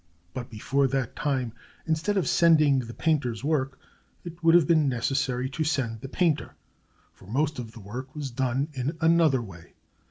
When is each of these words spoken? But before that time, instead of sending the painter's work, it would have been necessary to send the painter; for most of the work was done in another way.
But 0.33 0.49
before 0.49 0.87
that 0.87 1.15
time, 1.15 1.53
instead 1.85 2.17
of 2.17 2.27
sending 2.27 2.79
the 2.79 2.93
painter's 2.95 3.43
work, 3.43 3.77
it 4.23 4.43
would 4.43 4.55
have 4.55 4.65
been 4.65 4.89
necessary 4.89 5.47
to 5.51 5.63
send 5.63 6.01
the 6.01 6.09
painter; 6.09 6.55
for 7.13 7.27
most 7.27 7.59
of 7.59 7.73
the 7.73 7.81
work 7.81 8.15
was 8.15 8.31
done 8.31 8.69
in 8.73 8.97
another 8.99 9.43
way. 9.43 9.73